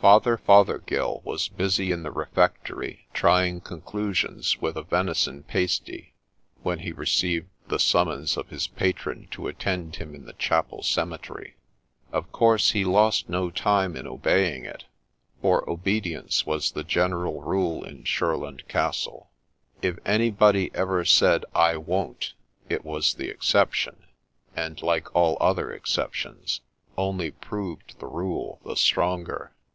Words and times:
Father 0.00 0.36
Fothergill 0.38 1.22
was 1.24 1.48
busy 1.48 1.90
in 1.90 2.04
the 2.04 2.12
refectory 2.12 3.08
trying 3.12 3.60
conclusions 3.60 4.56
with 4.60 4.76
a 4.76 4.84
venison 4.84 5.42
pasty, 5.42 6.14
when 6.62 6.78
he 6.78 6.92
received 6.92 7.48
the 7.66 7.80
summons 7.80 8.36
of 8.36 8.48
his 8.48 8.68
patron 8.68 9.26
to 9.32 9.48
attend 9.48 9.96
him 9.96 10.14
in 10.14 10.24
the 10.24 10.34
chapel 10.34 10.84
cemetery. 10.84 11.56
Of 12.12 12.30
course 12.30 12.70
he 12.70 12.84
lost 12.84 13.28
no 13.28 13.50
time 13.50 13.96
in 13.96 14.06
obeying 14.06 14.64
it, 14.64 14.84
for 15.42 15.68
obedience 15.68 16.46
was 16.46 16.70
the 16.70 16.84
general 16.84 17.42
rule 17.42 17.82
in 17.82 18.04
Shurland 18.04 18.68
Castle. 18.68 19.30
If 19.82 19.98
anybody 20.06 20.70
ever 20.74 21.04
said' 21.04 21.44
I 21.72 21.76
won't,' 21.76 22.34
it 22.68 22.84
was 22.84 23.14
the 23.14 23.28
exception; 23.28 24.06
and, 24.54 24.80
like 24.80 25.12
all 25.14 25.36
other 25.40 25.72
exceptions, 25.72 26.60
only 26.96 27.32
proved 27.32 27.98
the 27.98 28.06
rule 28.06 28.60
the 28.64 28.76
stronger. 28.76 29.54